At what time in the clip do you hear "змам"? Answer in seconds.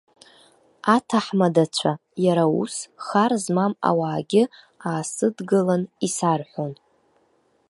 3.43-3.73